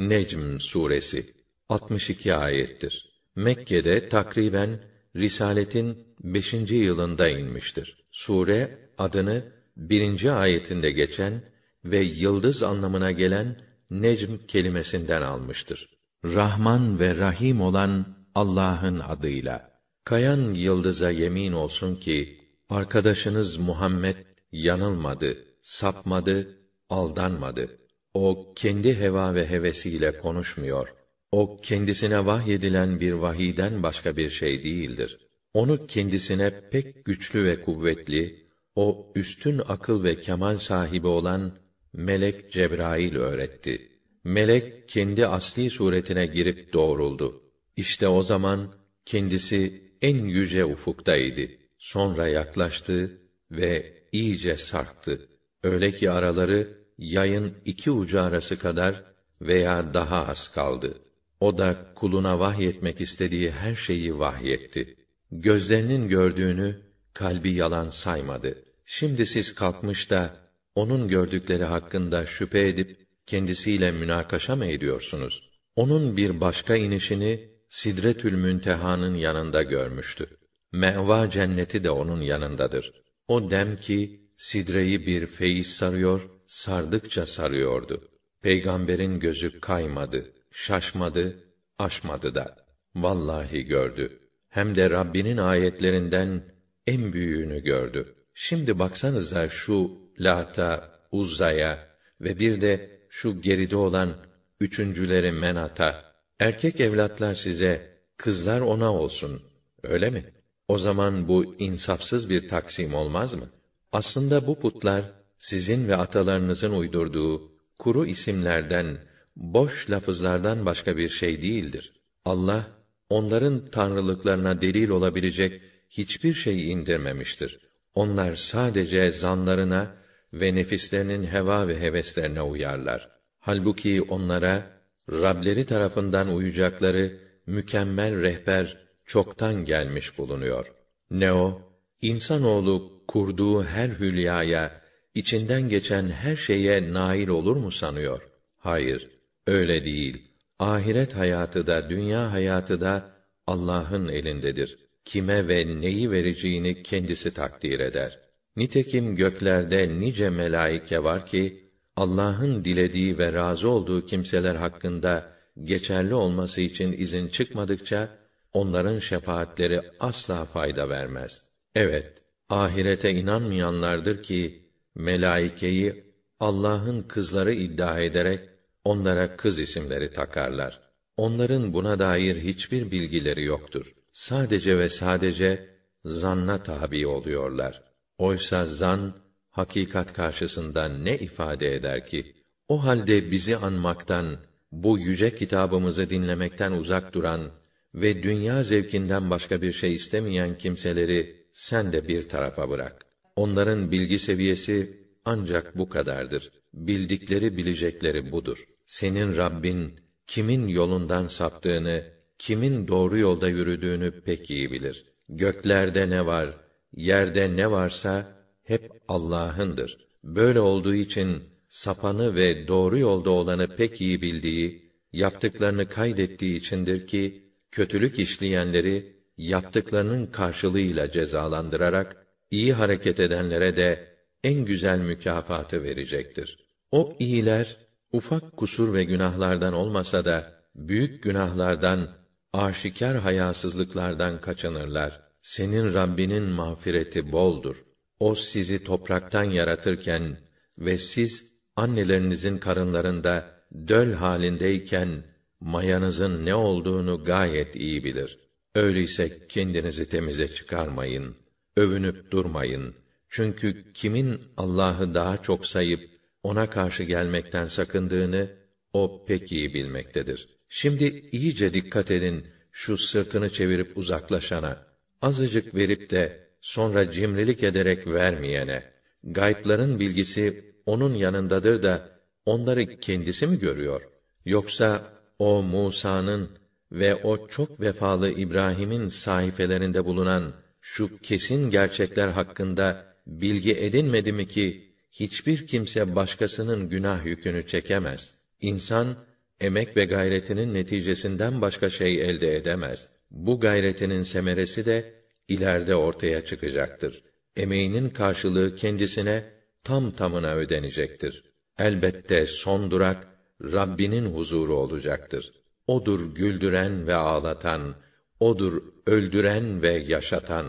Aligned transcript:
Necm 0.00 0.58
suresi 0.60 1.34
62 1.68 2.34
ayettir. 2.34 3.22
Mekke'de 3.36 4.08
takriben 4.08 4.80
risaletin 5.16 5.98
5. 6.20 6.52
yılında 6.70 7.28
inmiştir. 7.28 8.06
Sure 8.10 8.78
adını 8.98 9.44
birinci 9.76 10.30
ayetinde 10.32 10.90
geçen 10.90 11.42
ve 11.84 11.98
yıldız 11.98 12.62
anlamına 12.62 13.12
gelen 13.12 13.56
necm 13.90 14.36
kelimesinden 14.48 15.22
almıştır. 15.22 15.88
Rahman 16.24 17.00
ve 17.00 17.16
Rahim 17.16 17.60
olan 17.60 18.16
Allah'ın 18.34 18.98
adıyla. 18.98 19.70
Kayan 20.04 20.54
yıldıza 20.54 21.10
yemin 21.10 21.52
olsun 21.52 21.96
ki 21.96 22.40
arkadaşınız 22.68 23.56
Muhammed 23.56 24.16
yanılmadı, 24.52 25.38
sapmadı, 25.62 26.58
aldanmadı. 26.88 27.80
O 28.14 28.52
kendi 28.56 28.94
heva 28.94 29.34
ve 29.34 29.46
hevesiyle 29.46 30.16
konuşmuyor. 30.16 30.88
O 31.32 31.60
kendisine 31.62 32.26
vahyedilen 32.26 33.00
bir 33.00 33.12
vahiden 33.12 33.82
başka 33.82 34.16
bir 34.16 34.30
şey 34.30 34.62
değildir. 34.62 35.18
Onu 35.54 35.86
kendisine 35.86 36.52
pek 36.70 37.04
güçlü 37.04 37.44
ve 37.44 37.60
kuvvetli, 37.60 38.46
o 38.74 39.12
üstün 39.14 39.60
akıl 39.68 40.04
ve 40.04 40.20
kemal 40.20 40.58
sahibi 40.58 41.06
olan 41.06 41.56
melek 41.92 42.52
Cebrail 42.52 43.16
öğretti. 43.16 43.88
Melek 44.24 44.88
kendi 44.88 45.26
asli 45.26 45.70
suretine 45.70 46.26
girip 46.26 46.72
doğruldu. 46.72 47.42
İşte 47.76 48.08
o 48.08 48.22
zaman 48.22 48.74
kendisi 49.04 49.82
en 50.02 50.24
yüce 50.24 50.64
ufuktaydı. 50.64 51.42
Sonra 51.78 52.28
yaklaştı 52.28 53.20
ve 53.50 54.04
iyice 54.12 54.56
sarktı. 54.56 55.28
Öyle 55.62 55.92
ki 55.92 56.10
araları 56.10 56.79
yayın 57.00 57.54
iki 57.64 57.90
ucu 57.90 58.20
arası 58.20 58.58
kadar 58.58 59.04
veya 59.40 59.94
daha 59.94 60.26
az 60.26 60.48
kaldı. 60.48 60.98
O 61.40 61.58
da 61.58 61.92
kuluna 61.94 62.38
vahyetmek 62.38 63.00
istediği 63.00 63.50
her 63.50 63.74
şeyi 63.74 64.18
vahyetti. 64.18 64.96
Gözlerinin 65.32 66.08
gördüğünü 66.08 66.80
kalbi 67.14 67.52
yalan 67.52 67.88
saymadı. 67.88 68.64
Şimdi 68.86 69.26
siz 69.26 69.54
kalkmış 69.54 70.10
da 70.10 70.36
onun 70.74 71.08
gördükleri 71.08 71.64
hakkında 71.64 72.26
şüphe 72.26 72.68
edip 72.68 73.06
kendisiyle 73.26 73.92
münakaşa 73.92 74.56
mı 74.56 74.66
ediyorsunuz? 74.66 75.50
Onun 75.76 76.16
bir 76.16 76.40
başka 76.40 76.76
inişini 76.76 77.50
Sidretül 77.68 78.32
Münteha'nın 78.32 79.14
yanında 79.14 79.62
görmüştü. 79.62 80.26
Meva 80.72 81.30
cenneti 81.30 81.84
de 81.84 81.90
onun 81.90 82.20
yanındadır. 82.20 82.92
O 83.28 83.50
dem 83.50 83.76
ki 83.76 84.20
sidreyi 84.36 85.06
bir 85.06 85.26
feyiz 85.26 85.66
sarıyor, 85.66 86.30
sardıkça 86.50 87.26
sarıyordu. 87.26 88.08
Peygamberin 88.42 89.20
gözü 89.20 89.60
kaymadı, 89.60 90.32
şaşmadı, 90.50 91.44
aşmadı 91.78 92.34
da. 92.34 92.56
Vallahi 92.94 93.64
gördü. 93.64 94.20
Hem 94.48 94.74
de 94.74 94.90
Rabbinin 94.90 95.36
ayetlerinden 95.36 96.42
en 96.86 97.12
büyüğünü 97.12 97.62
gördü. 97.62 98.14
Şimdi 98.34 98.78
baksanıza 98.78 99.48
şu 99.48 99.90
Lata, 100.18 101.00
Uzza'ya 101.12 101.88
ve 102.20 102.38
bir 102.38 102.60
de 102.60 103.00
şu 103.08 103.40
geride 103.40 103.76
olan 103.76 104.16
üçüncüleri 104.60 105.32
Menat'a. 105.32 106.04
Erkek 106.40 106.80
evlatlar 106.80 107.34
size, 107.34 107.98
kızlar 108.16 108.60
ona 108.60 108.94
olsun. 108.94 109.42
Öyle 109.82 110.10
mi? 110.10 110.24
O 110.68 110.78
zaman 110.78 111.28
bu 111.28 111.54
insafsız 111.58 112.30
bir 112.30 112.48
taksim 112.48 112.94
olmaz 112.94 113.34
mı? 113.34 113.50
Aslında 113.92 114.46
bu 114.46 114.60
putlar 114.60 115.19
sizin 115.40 115.88
ve 115.88 115.96
atalarınızın 115.96 116.70
uydurduğu 116.70 117.52
kuru 117.78 118.06
isimlerden, 118.06 118.98
boş 119.36 119.90
lafızlardan 119.90 120.66
başka 120.66 120.96
bir 120.96 121.08
şey 121.08 121.42
değildir. 121.42 121.92
Allah 122.24 122.66
onların 123.08 123.70
tanrılıklarına 123.70 124.60
delil 124.60 124.88
olabilecek 124.88 125.62
hiçbir 125.88 126.34
şey 126.34 126.72
indirmemiştir. 126.72 127.60
Onlar 127.94 128.34
sadece 128.34 129.10
zanlarına 129.10 129.96
ve 130.32 130.54
nefislerinin 130.54 131.26
heva 131.26 131.68
ve 131.68 131.80
heveslerine 131.80 132.42
uyarlar. 132.42 133.10
Halbuki 133.38 134.02
onlara 134.02 134.80
Rableri 135.10 135.66
tarafından 135.66 136.34
uyacakları 136.34 137.18
mükemmel 137.46 138.22
rehber 138.22 138.76
çoktan 139.06 139.64
gelmiş 139.64 140.18
bulunuyor. 140.18 140.72
Ne 141.10 141.32
o? 141.32 141.62
İnsanoğlu 142.02 143.02
kurduğu 143.08 143.64
her 143.64 143.88
hülyaya, 143.88 144.79
içinden 145.14 145.68
geçen 145.68 146.08
her 146.08 146.36
şeye 146.36 146.92
nail 146.92 147.28
olur 147.28 147.56
mu 147.56 147.70
sanıyor? 147.70 148.22
Hayır, 148.56 149.10
öyle 149.46 149.84
değil. 149.84 150.30
Ahiret 150.58 151.16
hayatı 151.16 151.66
da 151.66 151.90
dünya 151.90 152.32
hayatı 152.32 152.80
da 152.80 153.10
Allah'ın 153.46 154.08
elindedir. 154.08 154.78
Kime 155.04 155.48
ve 155.48 155.80
neyi 155.80 156.10
vereceğini 156.10 156.82
kendisi 156.82 157.34
takdir 157.34 157.80
eder. 157.80 158.18
Nitekim 158.56 159.16
göklerde 159.16 159.88
nice 159.88 160.30
melaike 160.30 161.04
var 161.04 161.26
ki 161.26 161.70
Allah'ın 161.96 162.64
dilediği 162.64 163.18
ve 163.18 163.32
razı 163.32 163.68
olduğu 163.68 164.06
kimseler 164.06 164.54
hakkında 164.54 165.32
geçerli 165.64 166.14
olması 166.14 166.60
için 166.60 166.92
izin 166.92 167.28
çıkmadıkça 167.28 168.08
onların 168.52 168.98
şefaatleri 168.98 169.80
asla 170.00 170.44
fayda 170.44 170.88
vermez. 170.88 171.42
Evet, 171.74 172.18
ahirete 172.48 173.10
inanmayanlardır 173.10 174.22
ki 174.22 174.69
melaikeyi 174.94 176.04
Allah'ın 176.40 177.02
kızları 177.02 177.52
iddia 177.52 178.00
ederek 178.00 178.40
onlara 178.84 179.36
kız 179.36 179.58
isimleri 179.58 180.12
takarlar. 180.12 180.80
Onların 181.16 181.72
buna 181.72 181.98
dair 181.98 182.36
hiçbir 182.36 182.90
bilgileri 182.90 183.44
yoktur. 183.44 183.94
Sadece 184.12 184.78
ve 184.78 184.88
sadece 184.88 185.68
zanna 186.04 186.62
tabi 186.62 187.06
oluyorlar. 187.06 187.82
Oysa 188.18 188.66
zan 188.66 189.14
hakikat 189.50 190.12
karşısında 190.12 190.88
ne 190.88 191.18
ifade 191.18 191.74
eder 191.74 192.06
ki? 192.06 192.36
O 192.68 192.84
halde 192.84 193.30
bizi 193.30 193.56
anmaktan, 193.56 194.38
bu 194.72 194.98
yüce 194.98 195.34
kitabımızı 195.34 196.10
dinlemekten 196.10 196.72
uzak 196.72 197.14
duran 197.14 197.50
ve 197.94 198.22
dünya 198.22 198.62
zevkinden 198.62 199.30
başka 199.30 199.62
bir 199.62 199.72
şey 199.72 199.94
istemeyen 199.94 200.58
kimseleri 200.58 201.46
sen 201.52 201.92
de 201.92 202.08
bir 202.08 202.28
tarafa 202.28 202.70
bırak. 202.70 203.09
Onların 203.36 203.90
bilgi 203.90 204.18
seviyesi 204.18 205.00
ancak 205.24 205.78
bu 205.78 205.88
kadardır. 205.88 206.50
Bildikleri 206.74 207.56
bilecekleri 207.56 208.32
budur. 208.32 208.64
Senin 208.86 209.36
Rabbin 209.36 209.94
kimin 210.26 210.68
yolundan 210.68 211.26
saptığını, 211.26 212.04
kimin 212.38 212.88
doğru 212.88 213.18
yolda 213.18 213.48
yürüdüğünü 213.48 214.20
pek 214.20 214.50
iyi 214.50 214.72
bilir. 214.72 215.04
Göklerde 215.28 216.10
ne 216.10 216.26
var, 216.26 216.56
yerde 216.96 217.56
ne 217.56 217.70
varsa 217.70 218.36
hep 218.62 218.92
Allah'ındır. 219.08 219.98
Böyle 220.24 220.60
olduğu 220.60 220.94
için 220.94 221.42
sapanı 221.68 222.34
ve 222.34 222.68
doğru 222.68 222.98
yolda 222.98 223.30
olanı 223.30 223.76
pek 223.76 224.00
iyi 224.00 224.22
bildiği, 224.22 224.90
yaptıklarını 225.12 225.88
kaydettiği 225.88 226.58
içindir 226.58 227.06
ki 227.06 227.44
kötülük 227.70 228.18
işleyenleri 228.18 229.16
yaptıklarının 229.36 230.26
karşılığıyla 230.26 231.12
cezalandırarak 231.12 232.19
iyi 232.50 232.72
hareket 232.72 233.20
edenlere 233.20 233.76
de 233.76 234.16
en 234.44 234.64
güzel 234.64 234.98
mükafatı 234.98 235.82
verecektir. 235.82 236.58
O 236.90 237.16
iyiler 237.18 237.76
ufak 238.12 238.56
kusur 238.56 238.94
ve 238.94 239.04
günahlardan 239.04 239.72
olmasa 239.72 240.24
da 240.24 240.60
büyük 240.74 241.22
günahlardan, 241.22 242.10
aşikar 242.52 243.18
hayasızlıklardan 243.18 244.40
kaçınırlar. 244.40 245.20
Senin 245.42 245.94
Rabbinin 245.94 246.42
mağfireti 246.42 247.32
boldur. 247.32 247.84
O 248.20 248.34
sizi 248.34 248.84
topraktan 248.84 249.44
yaratırken 249.44 250.38
ve 250.78 250.98
siz 250.98 251.52
annelerinizin 251.76 252.58
karınlarında 252.58 253.50
döl 253.88 254.12
halindeyken 254.12 255.24
mayanızın 255.60 256.46
ne 256.46 256.54
olduğunu 256.54 257.24
gayet 257.24 257.76
iyi 257.76 258.04
bilir. 258.04 258.38
Öyleyse 258.74 259.46
kendinizi 259.48 260.08
temize 260.08 260.48
çıkarmayın, 260.48 261.36
övünüp 261.76 262.30
durmayın. 262.30 262.94
Çünkü 263.28 263.92
kimin 263.92 264.40
Allah'ı 264.56 265.14
daha 265.14 265.42
çok 265.42 265.66
sayıp 265.66 266.10
ona 266.42 266.70
karşı 266.70 267.04
gelmekten 267.04 267.66
sakındığını 267.66 268.50
o 268.92 269.24
pek 269.26 269.52
iyi 269.52 269.74
bilmektedir. 269.74 270.48
Şimdi 270.68 271.28
iyice 271.32 271.74
dikkat 271.74 272.10
edin 272.10 272.46
şu 272.72 272.98
sırtını 272.98 273.50
çevirip 273.50 273.98
uzaklaşana, 273.98 274.86
azıcık 275.22 275.74
verip 275.74 276.10
de 276.10 276.48
sonra 276.60 277.12
cimrilik 277.12 277.62
ederek 277.62 278.06
vermeyene, 278.06 278.84
gaypların 279.24 280.00
bilgisi 280.00 280.74
onun 280.86 281.14
yanındadır 281.14 281.82
da 281.82 282.20
onları 282.46 283.00
kendisi 283.00 283.46
mi 283.46 283.58
görüyor? 283.58 284.02
Yoksa 284.44 285.12
o 285.38 285.62
Musa'nın 285.62 286.50
ve 286.92 287.14
o 287.14 287.48
çok 287.48 287.80
vefalı 287.80 288.30
İbrahim'in 288.30 289.08
sayfelerinde 289.08 290.04
bulunan 290.04 290.52
şu 290.80 291.18
kesin 291.18 291.70
gerçekler 291.70 292.28
hakkında 292.28 293.16
bilgi 293.26 293.72
edinmedi 293.72 294.32
mi 294.32 294.48
ki 294.48 294.94
hiçbir 295.10 295.66
kimse 295.66 296.14
başkasının 296.14 296.88
günah 296.88 297.24
yükünü 297.26 297.66
çekemez. 297.66 298.34
İnsan 298.60 299.16
emek 299.60 299.96
ve 299.96 300.04
gayretinin 300.04 300.74
neticesinden 300.74 301.60
başka 301.60 301.90
şey 301.90 302.30
elde 302.30 302.56
edemez. 302.56 303.08
Bu 303.30 303.60
gayretinin 303.60 304.22
semeresi 304.22 304.86
de 304.86 305.14
ileride 305.48 305.94
ortaya 305.94 306.44
çıkacaktır. 306.44 307.22
Emeğinin 307.56 308.10
karşılığı 308.10 308.76
kendisine 308.76 309.44
tam 309.84 310.10
tamına 310.10 310.54
ödenecektir. 310.54 311.44
Elbette 311.78 312.46
son 312.46 312.90
durak 312.90 313.26
Rabbinin 313.62 314.34
huzuru 314.34 314.76
olacaktır. 314.76 315.52
Odur 315.86 316.34
güldüren 316.34 317.06
ve 317.06 317.14
ağlatan, 317.14 317.94
odur 318.40 318.82
öldüren 319.06 319.82
ve 319.82 319.92
yaşatan. 319.92 320.66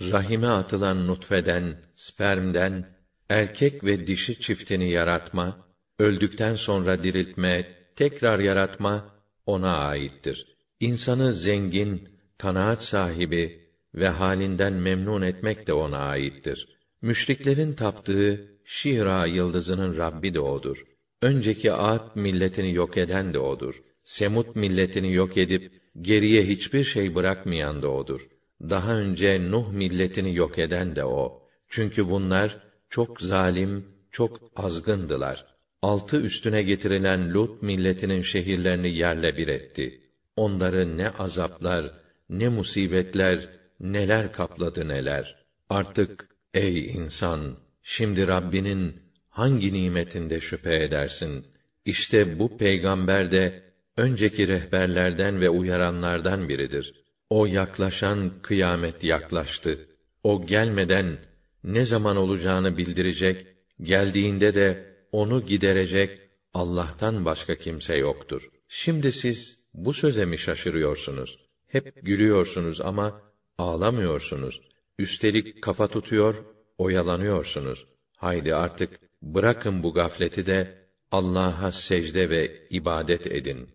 Rahime 0.00 0.46
atılan 0.46 1.06
nutfeden, 1.06 1.76
spermden 1.94 2.86
erkek 3.28 3.84
ve 3.84 4.06
dişi 4.06 4.40
çiftini 4.40 4.90
yaratma, 4.90 5.66
öldükten 5.98 6.54
sonra 6.54 7.02
diriltme, 7.02 7.68
tekrar 7.96 8.38
yaratma 8.38 9.14
ona 9.46 9.76
aittir. 9.76 10.56
İnsanı 10.80 11.32
zengin, 11.32 12.08
kanaat 12.38 12.82
sahibi 12.82 13.60
ve 13.94 14.08
halinden 14.08 14.72
memnun 14.72 15.22
etmek 15.22 15.66
de 15.66 15.72
ona 15.72 15.98
aittir. 15.98 16.68
Müşriklerin 17.02 17.74
taptığı 17.74 18.54
Şira 18.64 19.26
yıldızının 19.26 19.96
Rabbi 19.96 20.34
de 20.34 20.40
odur. 20.40 20.84
Önceki 21.22 21.72
Ad 21.72 22.10
milletini 22.14 22.74
yok 22.74 22.96
eden 22.96 23.34
de 23.34 23.38
odur. 23.38 23.82
Semut 24.04 24.56
milletini 24.56 25.12
yok 25.12 25.36
edip 25.36 25.80
geriye 26.00 26.46
hiçbir 26.46 26.84
şey 26.84 27.14
bırakmayan 27.14 27.82
da 27.82 27.88
odur. 27.88 28.28
Daha 28.62 28.96
önce 28.96 29.50
Nuh 29.50 29.72
milletini 29.72 30.34
yok 30.34 30.58
eden 30.58 30.96
de 30.96 31.04
o. 31.04 31.48
Çünkü 31.68 32.10
bunlar 32.10 32.58
çok 32.90 33.20
zalim, 33.20 33.84
çok 34.10 34.40
azgındılar. 34.56 35.46
Altı 35.82 36.20
üstüne 36.20 36.62
getirilen 36.62 37.34
Lut 37.34 37.62
milletinin 37.62 38.22
şehirlerini 38.22 38.90
yerle 38.90 39.36
bir 39.36 39.48
etti. 39.48 40.00
Onları 40.36 40.96
ne 40.96 41.10
azaplar, 41.10 41.94
ne 42.30 42.48
musibetler, 42.48 43.48
neler 43.80 44.32
kapladı 44.32 44.88
neler. 44.88 45.44
Artık 45.70 46.28
ey 46.54 46.86
insan, 46.86 47.56
şimdi 47.82 48.26
Rabbinin 48.26 49.02
hangi 49.28 49.72
nimetinde 49.72 50.40
şüphe 50.40 50.74
edersin? 50.74 51.46
İşte 51.84 52.38
bu 52.38 52.58
peygamber 52.58 53.30
de 53.30 53.62
önceki 53.96 54.48
rehberlerden 54.48 55.40
ve 55.40 55.50
uyaranlardan 55.50 56.48
biridir. 56.48 56.94
O 57.30 57.46
yaklaşan 57.46 58.32
kıyamet 58.42 59.04
yaklaştı. 59.04 59.88
O 60.22 60.46
gelmeden 60.46 61.18
ne 61.64 61.84
zaman 61.84 62.16
olacağını 62.16 62.76
bildirecek, 62.76 63.46
geldiğinde 63.82 64.54
de 64.54 64.94
onu 65.12 65.46
giderecek 65.46 66.20
Allah'tan 66.54 67.24
başka 67.24 67.54
kimse 67.54 67.96
yoktur. 67.96 68.50
Şimdi 68.68 69.12
siz 69.12 69.64
bu 69.74 69.92
söze 69.92 70.24
mi 70.24 70.38
şaşırıyorsunuz? 70.38 71.38
Hep 71.66 72.06
gülüyorsunuz 72.06 72.80
ama 72.80 73.20
ağlamıyorsunuz. 73.58 74.60
Üstelik 74.98 75.62
kafa 75.62 75.88
tutuyor, 75.88 76.44
oyalanıyorsunuz. 76.78 77.86
Haydi 78.16 78.54
artık 78.54 78.90
bırakın 79.22 79.82
bu 79.82 79.94
gafleti 79.94 80.46
de 80.46 80.84
Allah'a 81.10 81.72
secde 81.72 82.30
ve 82.30 82.68
ibadet 82.70 83.26
edin. 83.26 83.68